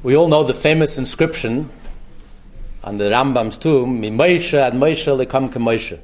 We 0.00 0.16
all 0.16 0.28
know 0.28 0.44
the 0.44 0.54
famous 0.54 0.96
inscription 0.96 1.70
on 2.84 2.98
the 2.98 3.04
Rambam's 3.04 3.58
tomb, 3.58 4.00
Mi 4.00 4.12
Moshe 4.12 4.54
ad 4.54 4.72
Moshe 4.74 5.26
lekam 5.26 5.50
Moshe. 5.50 5.98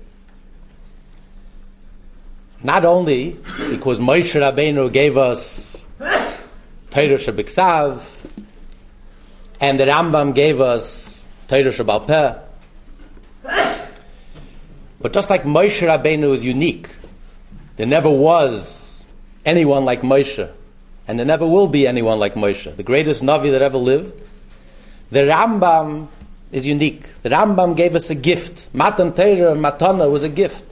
Not 2.64 2.84
only 2.84 3.36
because 3.70 4.00
Moshe 4.00 4.40
Rabbeinu 4.40 4.92
gave 4.92 5.16
us 5.16 5.76
Torah 6.00 7.18
Shabiksav, 7.18 8.02
and 9.60 9.78
the 9.78 9.84
Rambam 9.84 10.34
gave 10.34 10.60
us 10.60 11.24
Torah 11.46 11.62
Shabbal 11.62 12.04
Peh, 12.04 12.34
but 15.00 15.12
just 15.12 15.30
like 15.30 15.44
Moshe 15.44 15.86
Rabbeinu 15.86 16.32
is 16.32 16.44
unique, 16.44 16.90
there 17.76 17.86
never 17.86 18.10
was 18.10 19.04
anyone 19.46 19.84
like 19.84 20.00
Moshe, 20.00 20.50
and 21.06 21.18
there 21.18 21.26
never 21.26 21.46
will 21.46 21.68
be 21.68 21.86
anyone 21.86 22.18
like 22.18 22.34
Moshe, 22.34 22.74
the 22.76 22.82
greatest 22.82 23.22
Navi 23.22 23.50
that 23.50 23.62
ever 23.62 23.78
lived. 23.78 24.22
The 25.10 25.20
Rambam 25.20 26.08
is 26.50 26.66
unique. 26.66 27.22
The 27.22 27.28
Rambam 27.28 27.76
gave 27.76 27.94
us 27.94 28.10
a 28.10 28.14
gift. 28.14 28.68
Matan 28.72 29.12
Torah, 29.12 29.54
Matana 29.54 30.10
was 30.10 30.22
a 30.22 30.28
gift. 30.28 30.64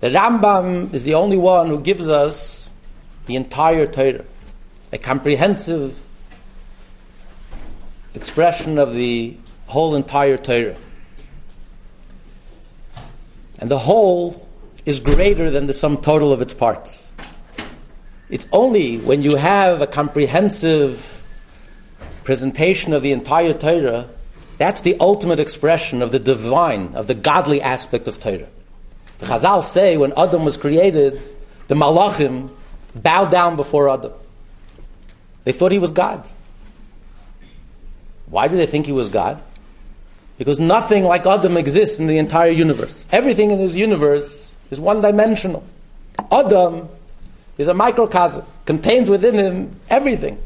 The 0.00 0.08
Rambam 0.08 0.92
is 0.92 1.04
the 1.04 1.14
only 1.14 1.38
one 1.38 1.68
who 1.68 1.80
gives 1.80 2.08
us 2.08 2.68
the 3.26 3.36
entire 3.36 3.86
Torah, 3.86 4.24
a 4.92 4.98
comprehensive 4.98 5.98
expression 8.14 8.78
of 8.78 8.92
the 8.92 9.36
whole 9.66 9.94
entire 9.94 10.36
Torah. 10.36 10.76
And 13.58 13.70
the 13.70 13.78
whole 13.78 14.46
is 14.84 15.00
greater 15.00 15.50
than 15.50 15.66
the 15.66 15.74
sum 15.74 15.96
total 15.98 16.32
of 16.32 16.40
its 16.40 16.54
parts. 16.54 17.05
It's 18.28 18.46
only 18.50 18.98
when 18.98 19.22
you 19.22 19.36
have 19.36 19.80
a 19.80 19.86
comprehensive 19.86 21.22
presentation 22.24 22.92
of 22.92 23.02
the 23.02 23.12
entire 23.12 23.52
Torah, 23.52 24.08
that's 24.58 24.80
the 24.80 24.96
ultimate 24.98 25.38
expression 25.38 26.02
of 26.02 26.10
the 26.10 26.18
divine, 26.18 26.94
of 26.94 27.06
the 27.06 27.14
godly 27.14 27.62
aspect 27.62 28.08
of 28.08 28.20
Torah. 28.20 28.48
The 29.18 29.26
Chazal 29.26 29.62
say 29.62 29.96
when 29.96 30.12
Adam 30.16 30.44
was 30.44 30.56
created, 30.56 31.20
the 31.68 31.74
Malachim 31.74 32.50
bowed 32.94 33.30
down 33.30 33.54
before 33.56 33.88
Adam. 33.88 34.12
They 35.44 35.52
thought 35.52 35.70
he 35.70 35.78
was 35.78 35.92
God. 35.92 36.28
Why 38.26 38.48
did 38.48 38.58
they 38.58 38.66
think 38.66 38.86
he 38.86 38.92
was 38.92 39.08
God? 39.08 39.40
Because 40.36 40.58
nothing 40.58 41.04
like 41.04 41.24
Adam 41.26 41.56
exists 41.56 42.00
in 42.00 42.08
the 42.08 42.18
entire 42.18 42.50
universe. 42.50 43.06
Everything 43.12 43.52
in 43.52 43.58
this 43.58 43.76
universe 43.76 44.54
is 44.70 44.80
one 44.80 45.00
dimensional. 45.00 45.64
Adam 46.32 46.88
is 47.58 47.68
a 47.68 47.74
microcosm, 47.74 48.44
contains 48.64 49.08
within 49.08 49.34
him 49.34 49.80
everything, 49.88 50.38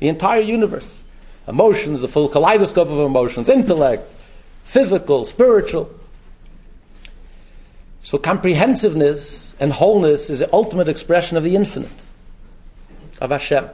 the 0.00 0.08
entire 0.08 0.40
universe. 0.40 1.04
Emotions, 1.48 2.00
the 2.00 2.08
full 2.08 2.28
kaleidoscope 2.28 2.88
of 2.88 2.98
emotions, 2.98 3.48
intellect, 3.48 4.10
physical, 4.64 5.24
spiritual. 5.24 5.88
So 8.02 8.18
comprehensiveness 8.18 9.54
and 9.60 9.72
wholeness 9.72 10.28
is 10.28 10.40
the 10.40 10.52
ultimate 10.52 10.88
expression 10.88 11.36
of 11.36 11.44
the 11.44 11.54
infinite, 11.54 12.02
of 13.20 13.30
Hashem. 13.30 13.68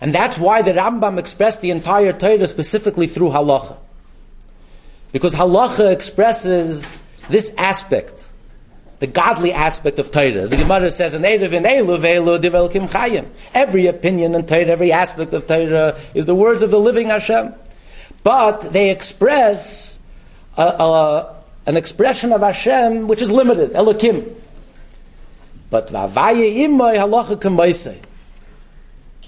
And 0.00 0.14
that's 0.14 0.38
why 0.38 0.62
the 0.62 0.72
Rambam 0.72 1.18
expressed 1.18 1.60
the 1.60 1.70
entire 1.70 2.12
Torah 2.12 2.46
specifically 2.46 3.06
through 3.06 3.30
halacha. 3.30 3.76
Because 5.12 5.34
halacha 5.34 5.92
expresses 5.92 6.98
this 7.28 7.54
aspect, 7.56 8.28
the 8.98 9.06
godly 9.06 9.52
aspect 9.52 9.98
of 9.98 10.10
Torah. 10.10 10.32
As 10.32 10.48
the 10.48 10.56
Gemara 10.56 10.90
says, 10.90 11.14
in 11.14 11.22
Erev 11.22 11.52
in 11.52 11.64
Elu 11.64 11.98
ve'elu 11.98 12.40
divelkim 12.40 12.88
chayim. 12.88 13.26
Every 13.52 13.86
opinion 13.86 14.34
in 14.34 14.46
Torah, 14.46 14.64
every 14.64 14.92
aspect 14.92 15.34
of 15.34 15.46
Torah 15.46 15.98
is 16.14 16.26
the 16.26 16.34
words 16.34 16.62
of 16.62 16.70
the 16.70 16.80
living 16.80 17.08
Hashem. 17.08 17.54
But 18.22 18.72
they 18.72 18.90
express 18.90 19.98
a, 20.56 20.62
a, 20.62 21.36
an 21.66 21.76
expression 21.76 22.32
of 22.32 22.40
Hashem 22.40 23.06
which 23.06 23.20
is 23.20 23.30
limited, 23.30 23.72
Elokim. 23.72 24.32
But 25.68 25.88
halacha. 25.88 27.98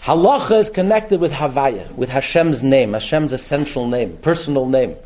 Halacha 0.02 0.58
is 0.58 0.70
connected 0.70 1.20
with 1.20 1.32
Havaya, 1.32 1.92
with 1.92 2.08
Hashem's 2.08 2.62
name, 2.62 2.92
Hashem's 2.92 3.32
essential 3.32 3.86
name, 3.86 4.16
personal 4.18 4.66
name. 4.66 4.96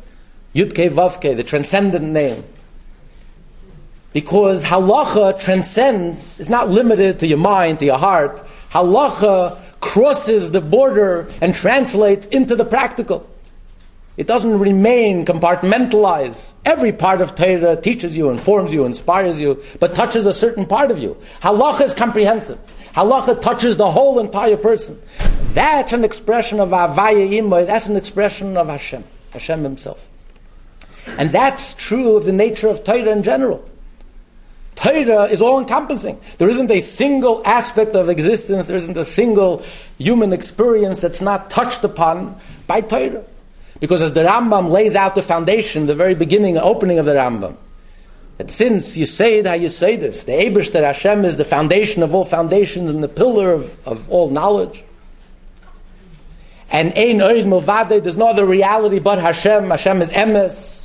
Yudke 0.55 0.89
Vavke, 0.89 1.35
the 1.35 1.43
transcendent 1.43 2.05
name. 2.05 2.43
Because 4.13 4.63
halacha 4.65 5.39
transcends, 5.39 6.39
is 6.39 6.49
not 6.49 6.69
limited 6.69 7.19
to 7.19 7.27
your 7.27 7.39
mind, 7.39 7.79
to 7.79 7.85
your 7.85 7.97
heart. 7.97 8.43
Halacha 8.71 9.59
crosses 9.81 10.51
the 10.51 10.61
border 10.61 11.29
and 11.41 11.53
translates 11.53 12.25
into 12.27 12.55
the 12.55 12.63
practical. 12.63 13.27
It 14.15 14.27
doesn't 14.27 14.59
remain 14.59 15.25
compartmentalized. 15.25 16.53
Every 16.63 16.91
part 16.91 17.19
of 17.19 17.33
Torah 17.33 17.75
teaches 17.75 18.15
you, 18.15 18.29
informs 18.29 18.71
you, 18.71 18.85
inspires 18.85 19.41
you, 19.41 19.63
but 19.79 19.95
touches 19.95 20.27
a 20.27 20.33
certain 20.33 20.67
part 20.67 20.91
of 20.91 20.99
you. 20.99 21.17
Halacha 21.41 21.81
is 21.81 21.93
comprehensive. 21.95 22.59
Halacha 22.95 23.41
touches 23.41 23.77
the 23.77 23.89
whole 23.89 24.19
entire 24.19 24.57
person. 24.57 25.01
That's 25.53 25.93
an 25.93 26.03
expression 26.03 26.59
of 26.59 26.69
Avaya 26.69 27.27
Imoy. 27.27 27.65
That's 27.65 27.89
an 27.89 27.95
expression 27.95 28.55
of 28.55 28.67
Hashem, 28.67 29.03
Hashem 29.31 29.63
Himself. 29.63 30.07
And 31.17 31.31
that's 31.31 31.73
true 31.73 32.15
of 32.15 32.25
the 32.25 32.31
nature 32.31 32.67
of 32.67 32.83
Torah 32.83 33.11
in 33.11 33.23
general. 33.23 33.67
Torah 34.83 35.23
is 35.23 35.41
all 35.41 35.59
encompassing. 35.59 36.19
There 36.39 36.49
isn't 36.49 36.69
a 36.69 36.81
single 36.81 37.41
aspect 37.45 37.95
of 37.95 38.09
existence, 38.09 38.67
there 38.67 38.75
isn't 38.75 38.97
a 38.97 39.05
single 39.05 39.63
human 39.97 40.33
experience 40.33 40.99
that's 40.99 41.21
not 41.21 41.49
touched 41.49 41.85
upon 41.85 42.37
by 42.67 42.81
Torah. 42.81 43.23
Because 43.79 44.01
as 44.01 44.11
the 44.11 44.23
Rambam 44.23 44.69
lays 44.69 44.95
out 44.95 45.15
the 45.15 45.21
foundation, 45.21 45.85
the 45.85 45.95
very 45.95 46.15
beginning, 46.15 46.57
opening 46.57 46.99
of 46.99 47.05
the 47.05 47.13
Rambam, 47.13 47.55
that 48.37 48.51
since 48.51 48.97
you 48.97 49.05
say 49.05 49.39
it 49.39 49.45
how 49.45 49.53
you 49.53 49.69
say 49.69 49.95
this, 49.95 50.25
the 50.25 50.49
that 50.49 50.83
Hashem 50.83 51.23
is 51.23 51.37
the 51.37 51.45
foundation 51.45 52.03
of 52.03 52.13
all 52.13 52.25
foundations 52.25 52.89
and 52.89 53.01
the 53.01 53.07
pillar 53.07 53.53
of, 53.53 53.87
of 53.87 54.09
all 54.09 54.29
knowledge. 54.29 54.83
And 56.69 56.89
Ein 56.97 57.19
Oid 57.19 57.45
Milvade, 57.45 58.03
there's 58.03 58.17
no 58.17 58.29
other 58.29 58.45
reality 58.45 58.99
but 58.99 59.19
Hashem. 59.19 59.69
Hashem 59.69 60.01
is 60.01 60.11
Emes. 60.11 60.82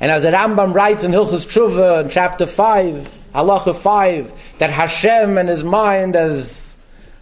And 0.00 0.10
as 0.10 0.22
the 0.22 0.30
Rambam 0.30 0.74
writes 0.74 1.02
in 1.02 1.10
Hilchus 1.10 1.46
Tshuva 1.46 2.04
in 2.04 2.10
chapter 2.10 2.46
5, 2.46 3.22
Halacha 3.34 3.74
5, 3.74 4.58
that 4.58 4.70
Hashem 4.70 5.36
and 5.36 5.48
his 5.48 5.64
mind, 5.64 6.14
as 6.14 6.76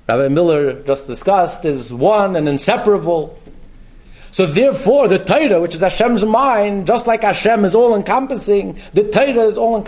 Rabbi 0.08 0.28
Miller 0.28 0.82
just 0.82 1.06
discussed, 1.06 1.64
is 1.64 1.92
one 1.92 2.36
and 2.36 2.48
inseparable. 2.48 3.38
So 4.30 4.44
therefore, 4.44 5.08
the 5.08 5.18
Torah, 5.18 5.62
which 5.62 5.74
is 5.74 5.80
Hashem's 5.80 6.24
mind, 6.24 6.86
just 6.86 7.06
like 7.06 7.22
Hashem 7.22 7.64
is 7.64 7.74
all 7.74 7.94
encompassing, 7.94 8.78
the 8.92 9.04
Torah 9.04 9.46
is 9.46 9.56
all 9.56 9.78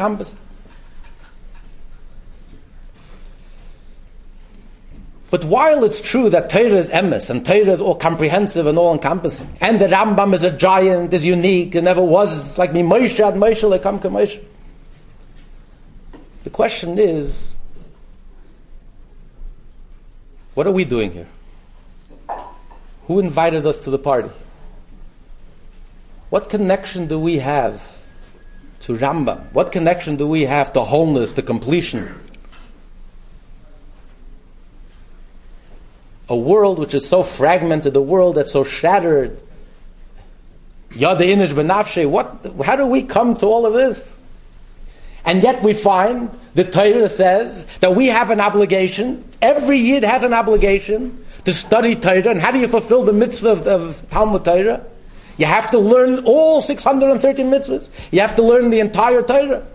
But 5.30 5.44
while 5.44 5.84
it's 5.84 6.00
true 6.00 6.30
that 6.30 6.48
Torah 6.48 6.76
is 6.76 6.90
emes 6.90 7.28
and 7.28 7.44
Torah 7.44 7.72
is 7.72 7.80
all 7.82 7.94
comprehensive 7.94 8.66
and 8.66 8.78
all 8.78 8.94
encompassing, 8.94 9.52
and 9.60 9.78
the 9.78 9.86
Rambam 9.86 10.32
is 10.32 10.42
a 10.42 10.50
giant, 10.50 11.12
is 11.12 11.26
unique, 11.26 11.74
and 11.74 11.84
never 11.84 12.02
was 12.02 12.56
like 12.56 12.72
me 12.72 12.82
Moshe 12.82 13.20
ad 13.20 13.34
Moshe 13.34 13.62
lekam 13.62 14.00
Moshe. 14.00 14.42
The 16.44 16.50
question 16.50 16.98
is, 16.98 17.56
what 20.54 20.66
are 20.66 20.72
we 20.72 20.86
doing 20.86 21.12
here? 21.12 21.28
Who 23.06 23.20
invited 23.20 23.66
us 23.66 23.84
to 23.84 23.90
the 23.90 23.98
party? 23.98 24.30
What 26.30 26.48
connection 26.48 27.06
do 27.06 27.18
we 27.18 27.38
have 27.38 27.98
to 28.82 28.94
Rambam? 28.94 29.52
What 29.52 29.72
connection 29.72 30.16
do 30.16 30.26
we 30.26 30.42
have 30.42 30.72
to 30.72 30.84
wholeness, 30.84 31.32
to 31.32 31.42
completion? 31.42 32.18
A 36.28 36.36
world 36.36 36.78
which 36.78 36.94
is 36.94 37.08
so 37.08 37.22
fragmented, 37.22 37.96
a 37.96 38.00
world 38.00 38.36
that's 38.36 38.52
so 38.52 38.64
shattered. 38.64 39.40
Yada 40.92 41.24
inish 41.24 41.52
benafshe. 41.52 42.08
What? 42.08 42.52
How 42.64 42.76
do 42.76 42.86
we 42.86 43.02
come 43.02 43.36
to 43.36 43.46
all 43.46 43.66
of 43.66 43.74
this? 43.74 44.16
And 45.24 45.42
yet 45.42 45.62
we 45.62 45.74
find 45.74 46.30
the 46.54 46.64
Torah 46.64 47.08
says 47.08 47.66
that 47.80 47.94
we 47.94 48.06
have 48.06 48.30
an 48.30 48.40
obligation. 48.40 49.24
Every 49.42 49.78
yid 49.78 50.02
has 50.02 50.22
an 50.22 50.32
obligation 50.32 51.24
to 51.44 51.52
study 51.52 51.94
Torah. 51.94 52.30
And 52.30 52.40
how 52.40 52.50
do 52.50 52.58
you 52.58 52.68
fulfill 52.68 53.04
the 53.04 53.12
mitzvah 53.12 53.50
of, 53.50 53.66
of 53.66 54.10
Talmud 54.10 54.44
Torah? 54.44 54.84
You 55.36 55.46
have 55.46 55.70
to 55.70 55.78
learn 55.78 56.24
all 56.24 56.60
613 56.60 57.46
mitzvahs. 57.46 57.88
You 58.10 58.20
have 58.20 58.36
to 58.36 58.42
learn 58.42 58.70
the 58.70 58.80
entire 58.80 59.22
Torah. 59.22 59.66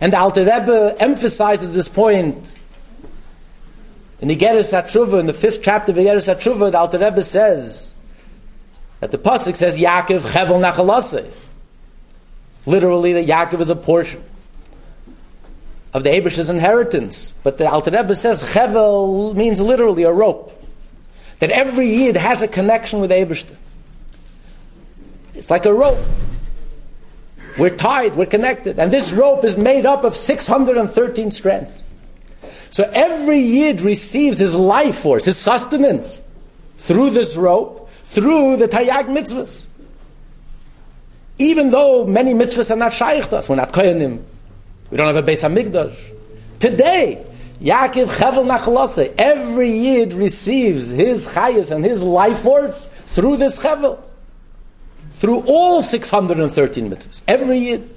And 0.00 0.12
the 0.12 0.18
Alter 0.18 0.40
Rebbe 0.40 0.96
emphasizes 0.98 1.72
this 1.72 1.88
point 1.88 2.54
in 4.24 4.28
the 4.28 4.36
Geras 4.36 4.72
HaTshuva, 4.72 5.20
in 5.20 5.26
the 5.26 5.34
fifth 5.34 5.60
chapter 5.60 5.92
of 5.92 5.96
the 5.96 6.06
Geras 6.06 6.34
HaTshuva, 6.34 6.72
the 6.72 6.78
Alter 6.78 6.98
Rebbe 6.98 7.22
says 7.22 7.92
that 9.00 9.10
the 9.10 9.18
pasuk 9.18 9.54
says 9.54 9.76
Yaakov 9.76 10.20
Chevel 10.20 10.64
Nachalase. 10.64 11.30
Literally, 12.64 13.12
that 13.12 13.26
Yaakov 13.26 13.60
is 13.60 13.68
a 13.68 13.76
portion 13.76 14.24
of 15.92 16.04
the 16.04 16.08
Abish's 16.08 16.48
inheritance. 16.48 17.34
But 17.42 17.58
the 17.58 17.68
Alter 17.68 17.90
Rebbe 17.90 18.14
says 18.14 18.42
Chevel 18.42 19.36
means 19.36 19.60
literally 19.60 20.04
a 20.04 20.10
rope. 20.10 20.58
that 21.40 21.50
every 21.50 21.90
Yid 21.90 22.16
has 22.16 22.40
a 22.40 22.48
connection 22.48 23.02
with 23.02 23.10
Ebershter. 23.10 23.56
It's 25.34 25.50
like 25.50 25.66
a 25.66 25.74
rope. 25.74 26.02
We're 27.58 27.76
tied, 27.76 28.16
we're 28.16 28.24
connected. 28.24 28.78
And 28.78 28.90
this 28.90 29.12
rope 29.12 29.44
is 29.44 29.58
made 29.58 29.84
up 29.84 30.02
of 30.02 30.16
613 30.16 31.30
strands. 31.30 31.83
So 32.74 32.90
every 32.92 33.38
Yid 33.38 33.82
receives 33.82 34.40
his 34.40 34.52
life 34.52 34.98
force, 34.98 35.26
his 35.26 35.36
sustenance, 35.36 36.20
through 36.76 37.10
this 37.10 37.36
rope, 37.36 37.88
through 37.88 38.56
the 38.56 38.66
Taryag 38.66 39.04
mitzvahs. 39.04 39.66
Even 41.38 41.70
though 41.70 42.04
many 42.04 42.34
mitzvahs 42.34 42.72
are 42.72 42.76
not 42.76 42.92
shaykh 42.92 43.28
to 43.28 43.36
us, 43.36 43.48
we're 43.48 43.54
not 43.54 43.72
koyanim, 43.72 44.24
we 44.90 44.96
don't 44.96 45.06
have 45.06 45.14
a 45.14 45.22
Beis 45.22 45.48
HaMikdash. 45.48 45.96
Today, 46.58 47.24
Yaakov 47.60 48.08
Chevel 48.08 48.44
Nachalase, 48.44 49.14
every 49.18 49.70
Yid 49.70 50.12
receives 50.12 50.90
his 50.90 51.28
chayas 51.28 51.70
and 51.70 51.84
his 51.84 52.02
life 52.02 52.40
force 52.40 52.88
through 53.06 53.36
this 53.36 53.56
Chevel. 53.56 54.02
Through 55.12 55.44
all 55.46 55.80
613 55.80 56.90
mitzvahs. 56.90 57.22
Every 57.28 57.58
Yid. 57.58 57.94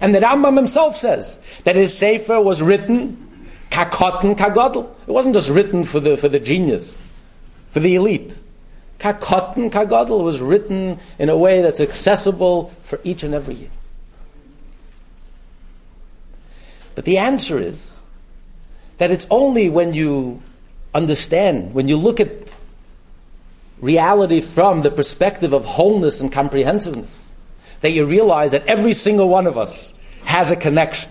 And 0.00 0.14
the 0.14 0.20
Rambam 0.20 0.56
himself 0.56 0.96
says 0.96 1.36
that 1.64 1.74
his 1.74 1.98
Sefer 1.98 2.40
was 2.40 2.62
written 2.62 3.21
kakotten 3.72 4.36
kagodl. 4.36 4.84
It 5.06 5.10
wasn't 5.10 5.34
just 5.34 5.48
written 5.48 5.84
for 5.84 5.98
the, 5.98 6.16
for 6.18 6.28
the 6.28 6.38
genius, 6.38 6.96
for 7.70 7.80
the 7.80 7.94
elite. 7.94 8.38
Kakotten 8.98 9.70
kagodl 9.70 10.22
was 10.22 10.40
written 10.40 11.00
in 11.18 11.30
a 11.30 11.36
way 11.36 11.62
that's 11.62 11.80
accessible 11.80 12.70
for 12.82 13.00
each 13.02 13.22
and 13.22 13.34
every 13.34 13.54
Yid. 13.54 13.70
But 16.94 17.06
the 17.06 17.16
answer 17.16 17.58
is 17.58 18.02
that 18.98 19.10
it's 19.10 19.26
only 19.30 19.70
when 19.70 19.94
you 19.94 20.42
understand, 20.94 21.72
when 21.72 21.88
you 21.88 21.96
look 21.96 22.20
at 22.20 22.54
reality 23.80 24.42
from 24.42 24.82
the 24.82 24.90
perspective 24.90 25.54
of 25.54 25.64
wholeness 25.64 26.20
and 26.20 26.30
comprehensiveness, 26.30 27.26
that 27.80 27.92
you 27.92 28.04
realize 28.04 28.50
that 28.50 28.66
every 28.66 28.92
single 28.92 29.30
one 29.30 29.46
of 29.46 29.56
us 29.56 29.94
has 30.24 30.50
a 30.50 30.56
connection. 30.56 31.10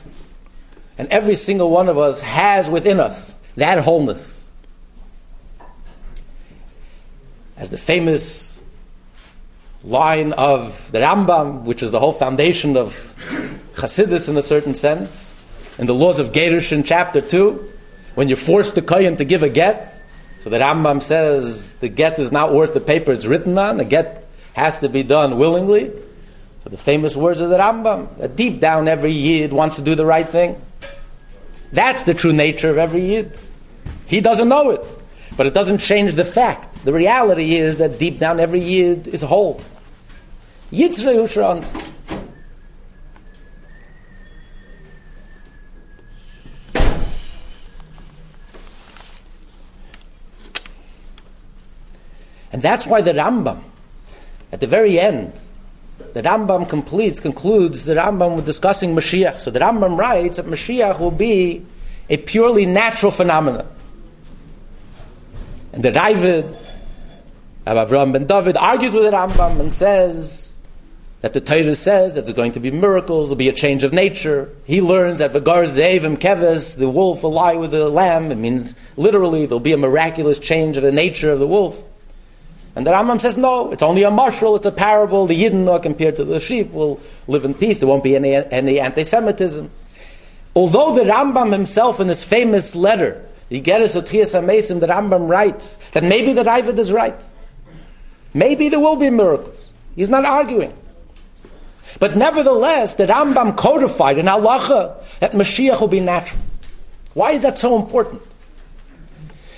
And 0.97 1.07
every 1.09 1.35
single 1.35 1.69
one 1.69 1.89
of 1.89 1.97
us 1.97 2.21
has 2.21 2.69
within 2.69 2.99
us 2.99 3.38
that 3.55 3.79
wholeness. 3.79 4.49
As 7.57 7.69
the 7.69 7.77
famous 7.77 8.61
line 9.83 10.33
of 10.33 10.91
the 10.91 10.99
Rambam, 10.99 11.63
which 11.63 11.83
is 11.83 11.91
the 11.91 11.99
whole 11.99 12.13
foundation 12.13 12.77
of 12.77 13.15
Hasidus 13.75 14.29
in 14.29 14.38
a 14.38 14.41
certain 14.41 14.73
sense, 14.73 15.35
in 15.77 15.88
the 15.88 15.93
laws 15.93 16.19
of 16.19 16.31
Gerushin, 16.31 16.83
chapter 16.85 17.21
2, 17.21 17.71
when 18.15 18.29
you 18.29 18.35
force 18.35 18.71
the 18.71 18.81
Kohen 18.81 19.15
to 19.17 19.25
give 19.25 19.43
a 19.43 19.49
get, 19.49 20.01
so 20.39 20.49
the 20.49 20.57
Rambam 20.57 21.01
says 21.01 21.73
the 21.73 21.89
get 21.89 22.19
is 22.19 22.31
not 22.31 22.53
worth 22.53 22.73
the 22.73 22.81
paper 22.81 23.11
it's 23.11 23.25
written 23.25 23.57
on, 23.57 23.77
the 23.77 23.85
get 23.85 24.27
has 24.53 24.79
to 24.79 24.89
be 24.89 25.03
done 25.03 25.38
willingly. 25.38 25.91
So 26.63 26.69
the 26.69 26.77
famous 26.77 27.15
words 27.15 27.41
of 27.41 27.49
the 27.49 27.57
Rambam, 27.57 28.17
that 28.17 28.35
deep 28.35 28.59
down 28.59 28.88
every 28.88 29.11
Yid 29.11 29.53
wants 29.53 29.77
to 29.77 29.81
do 29.81 29.95
the 29.95 30.05
right 30.05 30.27
thing. 30.27 30.61
That's 31.71 32.03
the 32.03 32.13
true 32.13 32.33
nature 32.33 32.69
of 32.69 32.77
every 32.77 33.01
Yid. 33.01 33.38
He 34.06 34.19
doesn't 34.19 34.50
know 34.50 34.71
it, 34.71 34.83
but 35.38 35.47
it 35.47 35.53
doesn't 35.53 35.77
change 35.77 36.15
the 36.15 36.25
fact. 36.25 36.83
The 36.83 36.94
reality 36.94 37.56
is 37.56 37.77
that 37.77 37.97
deep 37.97 38.19
down 38.19 38.39
every 38.39 38.59
Yid 38.59 39.07
is 39.07 39.23
a 39.23 39.27
whole. 39.27 39.62
Yitzrei 40.71 41.15
Ushrans. 41.15 41.89
And 52.53 52.62
that's 52.62 52.85
why 52.85 53.01
the 53.01 53.13
Rambam, 53.13 53.62
at 54.51 54.59
the 54.59 54.67
very 54.67 55.00
end, 55.00 55.41
the 56.13 56.22
Rambam 56.22 56.68
completes, 56.68 57.19
concludes 57.19 57.86
the 57.86 57.96
Rambam 57.96 58.36
with 58.36 58.46
discussing 58.46 58.96
Mashiach. 58.96 59.40
So 59.40 59.52
the 59.52 59.60
Rambam 59.60 59.98
writes 59.98 60.38
that 60.38 60.46
Mashiach 60.46 61.00
will 61.00 61.12
be 61.12 61.66
a 62.10 62.18
purely 62.18 62.66
natural 62.66 63.12
phenomenon. 63.12 63.68
And 65.74 65.84
the 65.84 65.92
Ravid, 65.92 66.58
Avraham 67.66 68.13
ben 68.13 68.25
David, 68.25 68.58
argues 68.58 68.94
with 68.94 69.04
the 69.04 69.12
Rambam 69.12 69.60
and 69.60 69.72
says 69.72 70.56
that 71.22 71.34
the 71.34 71.42
Torah 71.42 71.75
says 71.75 72.16
that 72.16 72.25
there's 72.25 72.36
going 72.36 72.52
to 72.54 72.60
be 72.60 72.72
miracles, 72.72 73.30
there'll 73.30 73.38
be 73.38 73.48
a 73.48 73.54
change 73.54 73.84
of 73.84 73.94
nature. 73.94 74.50
He 74.66 74.81
learns 74.81 75.19
that 75.19 75.31
Vagar 75.31 75.68
Zevim 75.68 76.18
Keves, 76.18 76.75
the 76.75 76.90
wolf 76.90 77.24
will 77.24 77.31
lie 77.31 77.56
with 77.56 77.72
the 77.72 77.88
lamb. 77.90 78.31
It 78.31 78.36
means 78.36 78.75
literally 78.98 79.46
there'll 79.46 79.60
be 79.60 79.74
a 79.74 79.78
miraculous 79.78 80.40
change 80.40 80.78
of 80.78 80.84
the 80.84 80.92
nature 80.92 81.31
of 81.31 81.40
the 81.40 81.48
wolf. 81.48 81.84
And 82.75 82.88
the 82.88 82.91
Rambam 82.91 83.19
says, 83.19 83.35
no, 83.35 83.71
it's 83.71 83.83
only 83.83 84.03
a 84.03 84.09
mashal, 84.09 84.56
it's 84.56 84.65
a 84.65 84.71
parable. 84.71 85.25
The 85.27 85.44
Yidden, 85.44 85.81
compared 85.81 86.15
to 86.15 86.23
the 86.23 86.39
sheep, 86.39 86.71
will 86.71 87.01
live 87.27 87.44
in 87.44 87.53
peace. 87.53 87.79
There 87.79 87.88
won't 87.88 88.03
be 88.03 88.15
any, 88.15 88.35
any 88.35 88.79
anti 88.79 89.03
Semitism. 89.03 89.69
Although 90.56 90.95
the 90.95 91.03
Rambam 91.03 91.51
himself, 91.51 92.00
in 92.00 92.07
his 92.07 92.23
famous 92.23 92.75
letter, 92.75 93.25
Yigeres 93.50 94.00
Otrias 94.01 94.33
HaMesim, 94.39 94.79
the 94.79 94.88
Rambam 94.88 95.27
writes 95.29 95.77
that 95.91 96.03
maybe 96.03 96.31
the 96.31 96.44
Ravid 96.44 96.77
is 96.77 96.91
right. 96.91 97.21
Maybe 98.33 98.69
there 98.69 98.79
will 98.79 98.95
be 98.95 99.09
miracles. 99.09 99.69
He's 99.95 100.09
not 100.09 100.24
arguing. 100.24 100.74
But 102.00 102.15
nevertheless, 102.15 102.95
the 102.95 103.07
Rambam 103.07 103.57
codified 103.57 104.17
in 104.17 104.27
halacha 104.27 105.03
that 105.19 105.33
Mashiach 105.33 105.81
will 105.81 105.89
be 105.89 106.00
natural. 106.00 106.41
Why 107.13 107.31
is 107.31 107.41
that 107.41 107.57
so 107.57 107.75
important? 107.75 108.21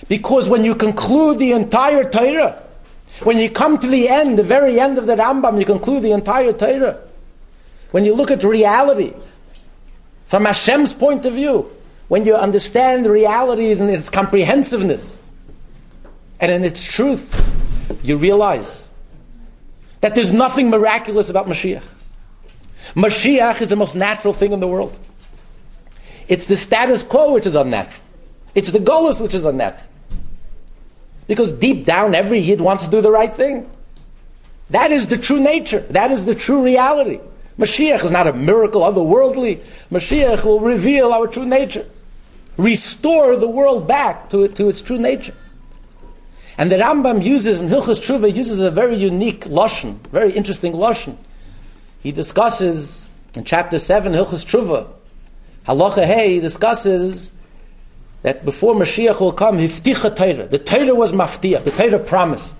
Because 0.07 0.49
when 0.49 0.63
you 0.63 0.73
conclude 0.73 1.37
the 1.37 1.51
entire 1.51 2.09
Torah, 2.09 2.62
when 3.25 3.37
you 3.37 3.49
come 3.49 3.77
to 3.77 3.87
the 3.87 4.09
end, 4.09 4.37
the 4.37 4.43
very 4.43 4.79
end 4.79 4.97
of 4.97 5.07
the 5.07 5.15
Rambam, 5.15 5.59
you 5.59 5.65
conclude 5.65 6.03
the 6.03 6.11
entire 6.11 6.53
Torah. 6.53 6.99
When 7.91 8.05
you 8.05 8.13
look 8.13 8.31
at 8.31 8.43
reality 8.43 9.13
from 10.25 10.45
Hashem's 10.45 10.93
point 10.93 11.25
of 11.25 11.33
view, 11.33 11.69
when 12.07 12.25
you 12.25 12.35
understand 12.35 13.05
reality 13.05 13.71
in 13.71 13.89
its 13.89 14.09
comprehensiveness 14.09 15.19
and 16.39 16.51
in 16.51 16.63
its 16.63 16.83
truth, 16.83 17.99
you 18.03 18.17
realize 18.17 18.91
that 20.01 20.15
there's 20.15 20.33
nothing 20.33 20.69
miraculous 20.69 21.29
about 21.29 21.47
Mashiach. 21.47 21.83
Mashiach 22.95 23.61
is 23.61 23.69
the 23.69 23.75
most 23.75 23.95
natural 23.95 24.33
thing 24.33 24.51
in 24.51 24.59
the 24.59 24.67
world. 24.67 24.97
It's 26.27 26.47
the 26.47 26.57
status 26.57 27.03
quo 27.03 27.33
which 27.33 27.45
is 27.45 27.55
unnatural. 27.55 28.03
It's 28.55 28.71
the 28.71 28.79
golus 28.79 29.21
which 29.21 29.33
is 29.33 29.45
unnatural. 29.45 29.87
Because 31.33 31.51
deep 31.51 31.83
down, 31.83 32.13
every 32.13 32.37
Yid 32.37 32.61
wants 32.61 32.85
to 32.85 32.91
do 32.91 33.01
the 33.01 33.09
right 33.09 33.33
thing. 33.33 33.67
That 34.69 34.91
is 34.91 35.07
the 35.07 35.17
true 35.17 35.39
nature. 35.39 35.79
That 35.79 36.11
is 36.11 36.25
the 36.25 36.35
true 36.35 36.63
reality. 36.63 37.19
Mashiach 37.57 38.05
is 38.05 38.11
not 38.11 38.27
a 38.27 38.33
miracle 38.33 38.81
otherworldly. 38.81 39.63
Mashiach 39.91 40.43
will 40.45 40.59
reveal 40.59 41.11
our 41.11 41.25
true 41.25 41.45
nature, 41.45 41.87
restore 42.55 43.35
the 43.35 43.49
world 43.49 43.87
back 43.87 44.29
to, 44.29 44.47
to 44.47 44.69
its 44.69 44.79
true 44.79 44.99
nature. 44.99 45.33
And 46.55 46.71
the 46.71 46.75
Rambam 46.75 47.23
uses 47.23 47.61
in 47.61 47.69
Hilchas 47.69 47.99
Tshuva 47.99 48.35
uses 48.35 48.59
a 48.59 48.69
very 48.69 48.95
unique 48.95 49.45
lashon, 49.45 49.97
very 50.09 50.33
interesting 50.33 50.73
lashon. 50.73 51.17
He 52.03 52.11
discusses 52.11 53.09
in 53.33 53.43
chapter 53.43 53.79
seven 53.79 54.13
Hilchas 54.13 54.45
Tshuva, 54.45 54.87
Halacha 55.67 56.05
Hey 56.05 56.39
discusses 56.39 57.31
that 58.23 58.43
before 58.43 58.73
Mashiach 58.73 59.19
will 59.19 59.33
come, 59.33 59.57
Hifticha 59.57 60.15
Torah. 60.15 60.47
The 60.47 60.57
Torah 60.57 60.95
was 60.95 61.11
maftiach. 61.11 61.63
The 61.65 61.71
Torah 61.71 61.99
promised 61.99 62.55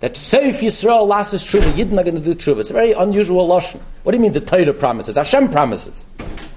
that 0.00 0.12
Seif 0.12 0.60
Yisrael 0.60 1.08
lasses 1.08 1.42
tshuva. 1.42 1.72
Yidden 1.72 1.98
are 1.98 2.04
going 2.04 2.14
to 2.14 2.20
do 2.20 2.34
true. 2.34 2.60
It's 2.60 2.70
a 2.70 2.74
very 2.74 2.92
unusual 2.92 3.48
lashon. 3.48 3.80
What 4.02 4.12
do 4.12 4.18
you 4.18 4.22
mean 4.22 4.32
the 4.32 4.40
Torah 4.40 4.74
promises? 4.74 5.16
Hashem 5.16 5.48
promises. 5.48 6.04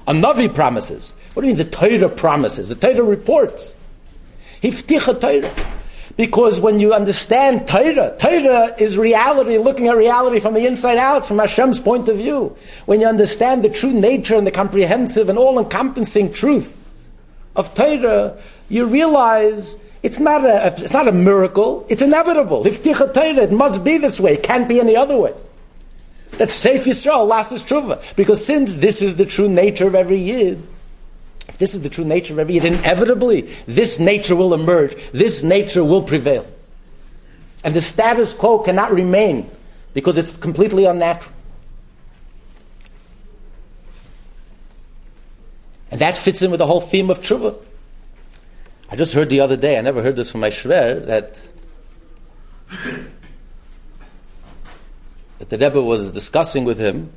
A 0.08 0.14
Navi 0.14 0.54
promises. 0.54 1.14
What 1.34 1.42
do 1.42 1.48
you 1.48 1.56
mean 1.56 1.66
the 1.66 1.72
Torah 1.72 2.10
promises? 2.10 2.68
The 2.68 2.76
Torah 2.76 3.04
reports. 3.04 3.76
Hifticha 4.62 5.20
Torah. 5.20 5.54
Because 6.18 6.60
when 6.60 6.80
you 6.82 6.94
understand 6.94 7.68
Torah, 7.68 8.14
Torah 8.18 8.76
is 8.80 8.98
reality, 8.98 9.58
looking 9.58 9.88
at 9.88 9.96
reality 9.96 10.40
from 10.40 10.54
the 10.56 10.66
inside 10.66 10.98
out, 10.98 11.26
from 11.26 11.38
Hashem's 11.38 11.80
point 11.80 12.10
of 12.10 12.18
view. 12.18 12.58
When 12.88 13.00
you 13.00 13.08
understand 13.08 13.64
the 13.64 13.70
true 13.70 13.94
nature 13.94 14.36
and 14.36 14.46
the 14.46 14.52
comprehensive 14.52 15.30
and 15.30 15.38
all-encompassing 15.38 16.34
truth 16.34 16.78
of 17.58 17.74
Torah, 17.74 18.38
you 18.70 18.86
realize 18.86 19.76
it's 20.04 20.20
not 20.20 20.46
a, 20.46 20.68
it's 20.78 20.94
not 20.94 21.08
a 21.08 21.12
miracle, 21.12 21.86
it's 21.90 22.02
inevitable. 22.02 22.64
Hifticha 22.64 23.14
Torah, 23.14 23.44
it 23.44 23.52
must 23.52 23.84
be 23.84 23.98
this 23.98 24.20
way, 24.20 24.36
it 24.36 24.44
can't 24.44 24.70
be 24.70 24.80
any 24.80 24.96
other 24.96 25.18
way. 25.18 25.34
That's 26.32 26.64
Seif 26.64 26.86
Yisrael, 26.86 27.28
Lasses 27.28 27.64
Tshuva. 27.64 28.16
Because 28.16 28.46
since 28.46 28.76
this 28.76 29.02
is 29.02 29.16
the 29.16 29.26
true 29.26 29.50
nature 29.50 29.88
of 29.88 29.96
every 29.96 30.20
Yid, 30.20 30.62
if 31.48 31.58
this 31.58 31.74
is 31.74 31.82
the 31.82 31.90
true 31.90 32.06
nature 32.06 32.34
of 32.34 32.40
every 32.40 32.54
Yid, 32.54 32.66
inevitably 32.66 33.42
this 33.66 34.00
nature 34.00 34.36
will 34.36 34.54
emerge, 34.54 34.96
this 35.12 35.42
nature 35.42 35.84
will 35.84 36.04
prevail. 36.04 36.46
And 37.64 37.74
the 37.74 37.82
status 37.82 38.34
quo 38.34 38.60
cannot 38.60 38.94
remain 38.94 39.50
because 39.94 40.18
it's 40.18 40.38
completely 40.38 40.86
unnatural. 40.86 41.34
And 45.90 46.02
that 46.02 46.18
fits 46.18 46.42
in 46.42 46.52
with 46.52 46.60
the 46.60 46.66
whole 46.66 46.82
theme 46.82 47.10
of 47.10 47.20
tshuva. 47.20 47.56
I 48.90 48.96
just 48.96 49.14
heard 49.14 49.30
the 49.30 49.42
other 49.42 49.58
day, 49.58 49.78
I 49.78 49.82
never 49.82 50.02
heard 50.02 50.16
this 50.16 50.32
from 50.32 50.42
my 50.42 50.50
shver, 50.50 51.06
that 51.06 51.40
that 55.40 55.50
the 55.50 55.58
Rebbe 55.58 55.82
was 55.82 56.12
discussing 56.12 56.66
with 56.66 56.80
him. 56.80 57.12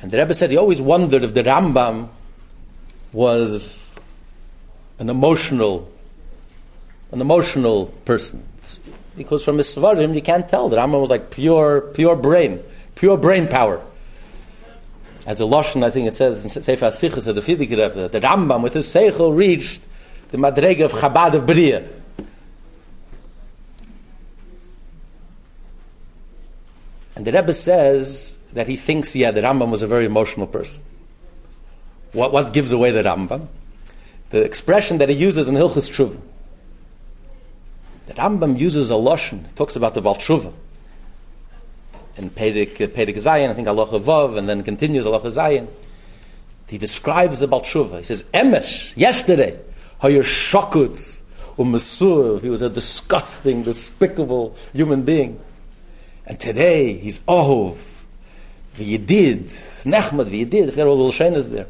And 0.00 0.10
the 0.10 0.18
Rebbe 0.18 0.34
said 0.34 0.50
he 0.50 0.56
always 0.56 0.80
wondered 0.80 1.24
if 1.24 1.34
the 1.34 1.42
Rambam 1.42 2.08
was 3.12 3.88
an 4.98 5.10
emotional, 5.10 5.90
an 7.10 7.20
emotional 7.20 7.86
person. 8.04 8.46
Because 9.16 9.44
from 9.44 9.58
his 9.58 9.74
Svarim, 9.74 10.14
you 10.14 10.22
can't 10.22 10.48
tell. 10.48 10.68
The 10.68 10.76
Rambam 10.76 11.00
was 11.00 11.10
like 11.10 11.30
pure, 11.30 11.80
pure 11.80 12.16
brain, 12.16 12.60
pure 12.94 13.16
brain 13.16 13.48
power. 13.48 13.82
As 15.26 15.38
the 15.38 15.46
Lashon, 15.46 15.84
I 15.84 15.90
think 15.90 16.08
it 16.08 16.14
says 16.14 16.44
in 16.44 16.62
Sefer 16.62 16.86
HaSichas 16.86 17.26
of 17.26 17.34
the 17.34 17.42
Fidik 17.42 17.70
Rebbe, 17.70 18.08
the 18.08 18.20
Rambam 18.20 18.62
with 18.62 18.72
his 18.72 18.86
Seichel 18.86 19.36
reached 19.36 19.86
the 20.30 20.38
Madrega 20.38 20.86
of 20.86 20.92
Chabad 20.92 21.34
of 21.34 21.46
Bria. 21.46 21.86
And 27.16 27.26
the 27.26 27.32
Rebbe 27.32 27.52
says 27.52 28.36
that 28.54 28.66
he 28.66 28.76
thinks, 28.76 29.14
yeah, 29.14 29.30
the 29.30 29.42
Rambam 29.42 29.70
was 29.70 29.82
a 29.82 29.86
very 29.86 30.06
emotional 30.06 30.46
person. 30.46 30.82
What, 32.12 32.32
what 32.32 32.52
gives 32.52 32.72
away 32.72 32.90
the 32.90 33.02
Rambam? 33.02 33.48
The 34.30 34.42
expression 34.42 34.98
that 34.98 35.08
he 35.10 35.16
uses 35.16 35.48
in 35.48 35.54
Hilchas 35.54 35.90
Tshuva. 35.90 36.18
The 38.06 38.14
Rambam 38.14 38.58
uses 38.58 38.90
a 38.90 38.94
Lashon, 38.94 39.54
talks 39.54 39.76
about 39.76 39.94
the 39.94 40.00
Valtshuva. 40.00 40.52
In 42.16 42.30
Pedig, 42.30 42.76
Pedig 42.92 43.16
Zayin, 43.16 43.50
I 43.50 43.54
think 43.54 43.68
Allah 43.68 43.86
Vav, 43.86 44.36
and 44.36 44.48
then 44.48 44.62
continues 44.62 45.06
Allah 45.06 45.20
Zayin. 45.20 45.68
He 46.68 46.78
describes 46.78 47.40
the 47.40 47.48
Baltshuva. 47.48 47.98
He 47.98 48.04
says, 48.04 48.24
Emesh, 48.32 48.92
yesterday, 48.96 49.58
Hayir 50.02 50.22
Shakut, 50.22 51.20
Umasur, 51.56 52.40
he 52.40 52.48
was 52.48 52.62
a 52.62 52.70
disgusting, 52.70 53.62
despicable 53.62 54.56
human 54.72 55.02
being. 55.02 55.40
And 56.26 56.38
today 56.38 56.94
he's 56.94 57.18
Ohov, 57.20 57.76
V'yedid, 58.76 59.44
Nechmad, 59.84 60.28
V'yedid. 60.28 60.68
I 60.68 60.70
forgot 60.70 60.86
all 60.86 60.96
the 60.96 61.24
little 61.24 61.42
there. 61.42 61.66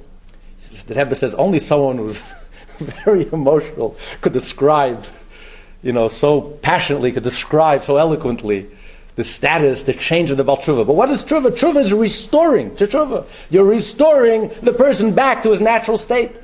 The 0.86 0.94
Rebbe 0.94 1.14
says 1.14 1.34
only 1.34 1.58
someone 1.58 1.96
who's 1.96 2.20
very 2.78 3.26
emotional 3.32 3.96
could 4.20 4.34
describe, 4.34 5.06
you 5.82 5.92
know, 5.92 6.08
so 6.08 6.42
passionately, 6.42 7.10
could 7.10 7.22
describe 7.22 7.82
so 7.82 7.96
eloquently 7.96 8.68
the 9.16 9.24
status, 9.24 9.82
the 9.82 9.92
change 9.92 10.30
of 10.30 10.36
the 10.36 10.44
Baltshuva. 10.44 10.86
But 10.86 10.94
what 10.94 11.10
is 11.10 11.24
Tshuva? 11.24 11.50
Tshuva 11.50 11.76
is 11.76 11.92
restoring 11.92 12.74
to 12.76 12.86
Tshuva. 12.86 13.26
You're 13.50 13.64
restoring 13.64 14.50
the 14.62 14.72
person 14.72 15.14
back 15.14 15.42
to 15.42 15.50
his 15.50 15.60
natural 15.60 15.98
state. 15.98 16.38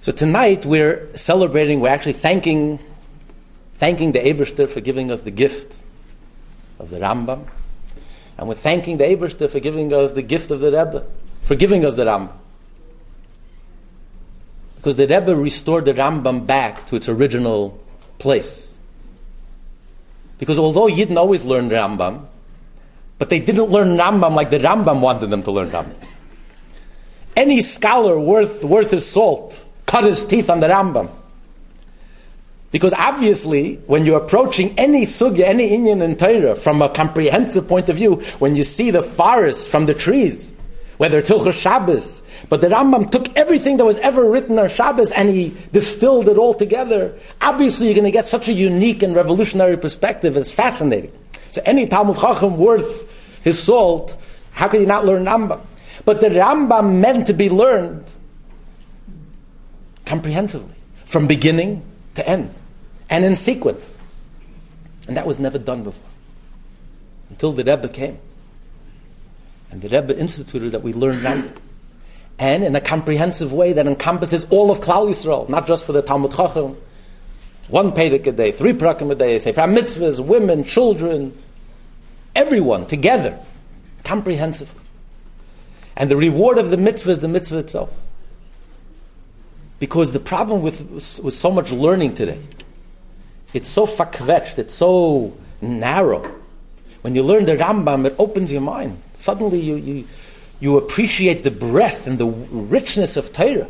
So 0.00 0.12
tonight 0.12 0.64
we're 0.64 1.16
celebrating, 1.16 1.80
we're 1.80 1.88
actually 1.88 2.12
thanking, 2.12 2.78
thanking 3.74 4.12
the 4.12 4.20
Eberster 4.20 4.68
for 4.68 4.80
giving 4.80 5.10
us 5.10 5.22
the 5.24 5.32
gift 5.32 5.78
of 6.78 6.90
the 6.90 6.98
Rambam. 6.98 7.48
And 8.38 8.48
we're 8.48 8.54
thanking 8.54 8.98
the 8.98 9.04
Eberster 9.04 9.50
for 9.50 9.58
giving 9.58 9.92
us 9.92 10.12
the 10.12 10.22
gift 10.22 10.50
of 10.50 10.60
the 10.60 10.66
Rebbe, 10.66 11.06
for 11.42 11.56
giving 11.56 11.84
us 11.84 11.94
the 11.94 12.04
Rambam. 12.04 12.32
Because 14.86 15.04
the 15.04 15.08
Rebbe 15.08 15.34
restored 15.34 15.84
the 15.84 15.94
Rambam 15.94 16.46
back 16.46 16.86
to 16.86 16.94
its 16.94 17.08
original 17.08 17.76
place. 18.20 18.78
Because 20.38 20.60
although 20.60 20.86
Yidden 20.86 21.16
always 21.16 21.44
learned 21.44 21.72
Rambam, 21.72 22.26
but 23.18 23.28
they 23.28 23.40
didn't 23.40 23.68
learn 23.68 23.96
Rambam 23.96 24.36
like 24.36 24.50
the 24.50 24.60
Rambam 24.60 25.00
wanted 25.00 25.30
them 25.30 25.42
to 25.42 25.50
learn 25.50 25.70
Rambam. 25.70 25.96
Any 27.34 27.62
scholar 27.62 28.16
worth, 28.16 28.62
worth 28.62 28.92
his 28.92 29.04
salt 29.04 29.64
cut 29.86 30.04
his 30.04 30.24
teeth 30.24 30.48
on 30.48 30.60
the 30.60 30.68
Rambam. 30.68 31.10
Because 32.70 32.92
obviously, 32.92 33.80
when 33.88 34.06
you're 34.06 34.22
approaching 34.22 34.78
any 34.78 35.04
sugya, 35.04 35.46
any 35.46 35.70
inyan 35.70 36.00
in 36.00 36.16
Torah, 36.16 36.54
from 36.54 36.80
a 36.80 36.88
comprehensive 36.88 37.66
point 37.66 37.88
of 37.88 37.96
view, 37.96 38.22
when 38.38 38.54
you 38.54 38.62
see 38.62 38.92
the 38.92 39.02
forest 39.02 39.68
from 39.68 39.86
the 39.86 39.94
trees, 39.94 40.52
whether 40.96 41.18
it's 41.18 41.28
Hilchah 41.28 41.52
Shabbos, 41.52 42.22
but 42.48 42.60
the 42.60 42.68
Rambam 42.68 43.10
took 43.10 43.34
everything 43.36 43.76
that 43.76 43.84
was 43.84 43.98
ever 43.98 44.28
written 44.28 44.58
on 44.58 44.68
Shabbos 44.68 45.12
and 45.12 45.28
he 45.28 45.54
distilled 45.72 46.28
it 46.28 46.38
all 46.38 46.54
together. 46.54 47.14
Obviously, 47.40 47.86
you're 47.86 47.94
going 47.94 48.04
to 48.04 48.10
get 48.10 48.24
such 48.24 48.48
a 48.48 48.52
unique 48.52 49.02
and 49.02 49.14
revolutionary 49.14 49.76
perspective. 49.76 50.36
It's 50.36 50.52
fascinating. 50.52 51.12
So, 51.50 51.62
any 51.64 51.86
Talmud 51.86 52.16
Chacham 52.18 52.56
worth 52.56 53.42
his 53.42 53.62
salt, 53.62 54.16
how 54.52 54.68
can 54.68 54.80
you 54.80 54.86
not 54.86 55.04
learn 55.04 55.24
Rambam? 55.24 55.60
But 56.04 56.20
the 56.20 56.28
Rambam 56.28 57.00
meant 57.00 57.26
to 57.26 57.32
be 57.32 57.50
learned 57.50 58.12
comprehensively, 60.06 60.74
from 61.04 61.26
beginning 61.26 61.82
to 62.14 62.26
end, 62.26 62.54
and 63.10 63.24
in 63.24 63.36
sequence. 63.36 63.98
And 65.08 65.16
that 65.16 65.26
was 65.26 65.38
never 65.38 65.58
done 65.58 65.82
before, 65.82 66.08
until 67.28 67.52
the 67.52 67.64
Rebbe 67.64 67.88
came. 67.88 68.18
And 69.76 69.82
the 69.82 70.00
Rebbe 70.00 70.18
instituted 70.18 70.70
that 70.70 70.82
we 70.82 70.94
learn 70.94 71.16
Rambam. 71.16 71.54
And 72.38 72.64
in 72.64 72.74
a 72.74 72.80
comprehensive 72.80 73.52
way 73.52 73.74
that 73.74 73.86
encompasses 73.86 74.46
all 74.48 74.70
of 74.70 74.80
Klal 74.80 75.06
Yisrael, 75.06 75.50
not 75.50 75.66
just 75.66 75.84
for 75.84 75.92
the 75.92 76.00
Talmud 76.00 76.32
Chacham. 76.34 76.78
One 77.68 77.92
Pedic 77.92 78.26
a 78.26 78.32
day, 78.32 78.52
three 78.52 78.72
Prakim 78.72 79.10
a 79.10 79.14
day, 79.14 79.38
say 79.38 79.52
for 79.52 79.60
mitzvahs, 79.62 80.18
women, 80.18 80.64
children, 80.64 81.36
everyone 82.34 82.86
together, 82.86 83.38
comprehensively. 84.02 84.80
And 85.94 86.10
the 86.10 86.16
reward 86.16 86.56
of 86.56 86.70
the 86.70 86.78
mitzvah 86.78 87.10
is 87.10 87.18
the 87.18 87.28
mitzvah 87.28 87.58
itself. 87.58 88.00
Because 89.78 90.14
the 90.14 90.20
problem 90.20 90.62
with, 90.62 91.20
with 91.22 91.34
so 91.34 91.50
much 91.50 91.70
learning 91.70 92.14
today, 92.14 92.40
it's 93.52 93.68
so 93.68 93.84
fakvetched, 93.84 94.56
it's 94.56 94.72
so 94.72 95.36
narrow. 95.60 96.22
When 97.02 97.14
you 97.14 97.22
learn 97.22 97.44
the 97.44 97.58
Rambam, 97.58 98.06
it 98.06 98.14
opens 98.18 98.50
your 98.50 98.62
mind. 98.62 99.02
Suddenly 99.18 99.60
you, 99.60 99.76
you, 99.76 100.04
you 100.60 100.76
appreciate 100.76 101.42
the 101.42 101.50
breadth 101.50 102.06
and 102.06 102.18
the 102.18 102.26
richness 102.26 103.16
of 103.16 103.32
Torah. 103.32 103.68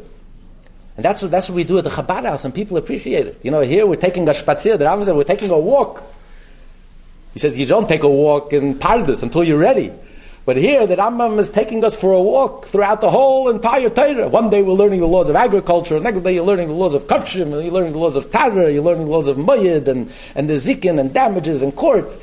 And 0.97 1.05
that's 1.05 1.23
what, 1.23 1.31
that's 1.31 1.49
what 1.49 1.57
we 1.57 1.65
do 1.65 1.79
at 1.79 1.85
the 1.85 1.91
Chabad 1.91 2.25
house, 2.25 2.45
and 2.45 2.55
people 2.55 2.77
appreciate 2.77 3.27
it. 3.27 3.41
You 3.43 3.51
know, 3.51 3.61
here 3.61 3.87
we're 3.87 3.97
taking 3.97 4.27
a 4.29 4.33
spazier, 4.33 4.79
the 4.79 4.87
Rambam 4.87 5.05
said 5.05 5.15
we're 5.15 5.25
taking 5.25 5.51
a 5.51 5.59
walk. 5.59 6.03
He 7.35 7.39
says 7.39 7.59
you 7.59 7.67
don't 7.67 7.87
take 7.87 8.03
a 8.03 8.09
walk 8.09 8.53
in 8.55 8.79
Pardes 8.79 9.23
until 9.23 9.45
you're 9.45 9.59
ready. 9.59 9.93
But 10.47 10.57
here, 10.57 10.87
the 10.87 10.95
Rambam 10.95 11.39
is 11.39 11.51
taking 11.51 11.85
us 11.85 12.01
for 12.01 12.13
a 12.13 12.23
walk 12.23 12.67
throughout 12.67 13.01
the 13.01 13.11
whole 13.11 13.51
entire 13.51 13.91
Torah. 13.91 14.29
One 14.29 14.49
day 14.49 14.63
we're 14.63 14.75
learning 14.75 15.01
the 15.01 15.07
laws 15.07 15.29
of 15.29 15.37
agriculture, 15.37 16.01
next 16.01 16.21
day 16.23 16.37
you're 16.37 16.45
learning 16.45 16.69
the 16.69 16.75
laws 16.75 16.95
of 16.95 17.05
Kachim, 17.09 17.53
and 17.53 17.65
you're 17.65 17.75
learning 17.75 17.93
the 17.93 17.99
laws 17.99 18.17
of 18.17 18.31
Tara, 18.31 18.71
you're 18.71 18.83
learning 18.83 19.07
the 19.07 19.11
laws 19.11 19.29
of 19.29 19.37
Mayid, 19.37 19.89
and, 19.89 20.11
and 20.35 20.49
the 20.49 20.55
Zikin, 20.55 20.99
and 20.99 21.13
damages, 21.13 21.63
and 21.63 21.75
courts. 21.75 22.19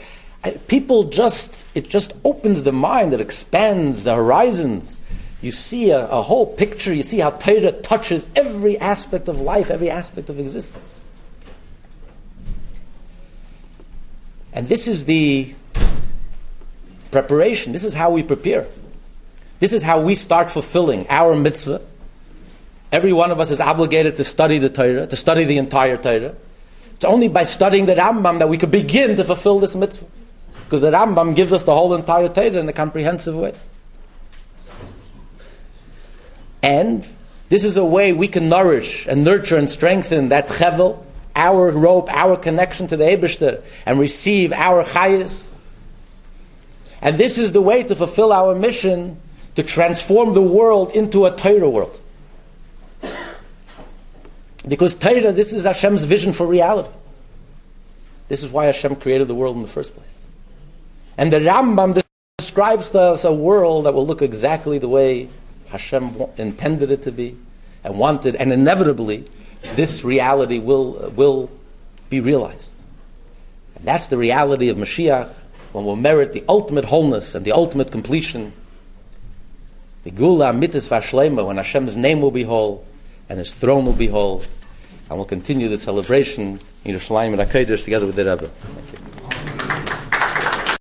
People 0.68 1.06
just, 1.06 1.66
it 1.74 1.90
just 1.90 2.14
opens 2.26 2.64
the 2.64 2.74
mind, 2.74 3.14
it 3.14 3.22
expands 3.22 4.04
the 4.04 4.16
horizons. 4.16 5.00
You 5.42 5.52
see 5.52 5.90
a, 5.90 6.08
a 6.10 6.22
whole 6.22 6.46
picture, 6.46 6.94
you 6.94 7.04
see 7.04 7.20
how 7.20 7.32
Torah 7.32 7.72
touches 7.72 8.28
every 8.36 8.78
aspect 8.78 9.28
of 9.30 9.40
life, 9.40 9.72
every 9.72 9.90
aspect 9.90 10.30
of 10.30 10.40
existence. 10.40 11.02
And 14.52 14.68
this 14.68 14.88
is 14.88 15.06
the 15.06 15.56
preparation. 17.12 17.72
This 17.72 17.84
is 17.84 17.94
how 17.94 18.12
we 18.12 18.22
prepare. 18.22 18.68
This 19.60 19.72
is 19.72 19.82
how 19.82 20.02
we 20.02 20.16
start 20.16 20.50
fulfilling 20.50 21.08
our 21.10 21.36
mitzvah. 21.36 21.82
Every 22.92 23.14
one 23.14 23.32
of 23.32 23.40
us 23.40 23.50
is 23.50 23.62
obligated 23.62 24.18
to 24.18 24.24
study 24.24 24.58
the 24.60 24.70
Torah, 24.70 25.08
to 25.08 25.16
study 25.16 25.46
the 25.46 25.58
entire 25.58 25.98
Torah. 25.98 26.36
It's 26.94 27.06
only 27.06 27.28
by 27.28 27.46
studying 27.46 27.86
the 27.86 27.96
Rambam 27.96 28.40
that 28.40 28.50
we 28.50 28.58
could 28.58 28.72
begin 28.72 29.16
to 29.16 29.24
fulfill 29.24 29.60
this 29.60 29.76
mitzvah. 29.76 30.06
Because 30.74 30.82
the 30.82 30.90
Rambam 30.90 31.36
gives 31.36 31.54
us 31.54 31.62
the 31.62 31.76
whole 31.76 31.94
entire 31.94 32.30
Torah 32.30 32.58
in 32.58 32.68
a 32.68 32.74
comprehensive 32.74 33.36
way. 33.36 33.54
And 36.64 37.08
this 37.50 37.64
is 37.64 37.78
a 37.78 37.86
way 37.86 38.12
we 38.12 38.28
can 38.28 38.50
nourish 38.50 39.06
and 39.06 39.24
nurture 39.24 39.56
and 39.56 39.70
strengthen 39.70 40.30
that 40.30 40.48
chevel, 40.48 41.06
our 41.36 41.70
rope, 41.70 42.12
our 42.12 42.36
connection 42.38 42.88
to 42.88 42.98
the 42.98 43.04
Ebershter, 43.04 43.62
and 43.86 44.00
receive 44.00 44.52
our 44.52 44.84
chayas, 44.84 45.52
and 47.04 47.20
this 47.20 47.38
is 47.38 47.52
the 47.52 47.62
way 47.62 47.84
to 47.84 47.96
fulfill 47.96 48.34
our 48.34 48.56
mission 48.56 49.22
to 49.54 49.62
transform 49.62 50.34
the 50.34 50.42
world 50.42 50.92
into 50.94 51.28
a 51.28 51.36
Torah 51.36 51.70
world. 51.70 52.02
Because 54.68 54.96
Torah, 54.96 55.32
this 55.32 55.54
is 55.54 55.66
Hashem's 55.66 56.06
vision 56.06 56.34
for 56.34 56.48
reality. 56.48 56.90
This 58.28 58.42
is 58.42 58.50
why 58.50 58.66
Hashem 58.66 58.96
created 58.96 59.28
the 59.28 59.36
world 59.36 59.56
in 59.56 59.62
the 59.62 59.68
first 59.68 59.94
place. 59.94 60.23
And 61.18 61.32
the 61.32 61.40
Rambam 61.40 62.02
describes 62.38 62.90
to 62.92 63.00
us 63.00 63.24
a 63.24 63.34
world 63.34 63.86
that 63.86 63.94
will 63.94 64.06
look 64.06 64.22
exactly 64.22 64.80
the 64.80 64.88
way 64.88 65.30
Hashem 65.70 66.22
intended 66.38 66.92
it 66.92 67.02
to 67.04 67.12
be 67.12 67.38
and 67.84 67.98
wanted, 67.98 68.36
and 68.36 68.54
inevitably, 68.54 69.26
this 69.76 70.04
reality 70.04 70.60
will, 70.60 71.12
will 71.16 71.52
be 72.10 72.20
realized. 72.20 72.76
And 73.76 73.86
that's 73.86 74.08
the 74.08 74.18
reality 74.18 74.70
of 74.70 74.78
Mashiach 74.78 75.34
when 75.72 75.86
we'll 75.86 75.96
merit 75.96 76.34
the 76.34 76.44
ultimate 76.48 76.86
wholeness 76.86 77.36
and 77.36 77.44
the 77.46 77.52
ultimate 77.52 77.92
completion. 77.92 78.54
The 80.04 80.12
Gula 80.12 80.54
Mitzvah 80.54 81.00
Shlema, 81.00 81.46
when 81.46 81.58
Hashem's 81.58 81.98
name 81.98 82.22
will 82.22 82.32
be 82.32 82.44
whole, 82.44 82.86
and 83.30 83.40
his 83.40 83.52
throne 83.52 83.86
will 83.86 83.94
be 83.94 84.08
whole. 84.08 84.44
And 85.10 85.18
we'll 85.18 85.26
continue 85.26 85.70
the 85.70 85.78
celebration 85.78 86.60
in 86.86 86.96
Yerushalayim 86.96 87.40
and 87.40 87.50
HaKadosh 87.50 87.84
together 87.84 88.06
with 88.06 88.16
the 88.16 88.26
Rebbe. 88.26 88.52